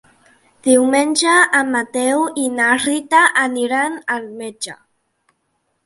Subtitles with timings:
[0.67, 4.79] Diumenge en Mateu i na Rita aniran al metge.